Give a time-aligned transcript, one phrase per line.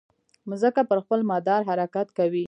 [0.49, 2.39] مځکه پر خپل مدار حرکت کوي.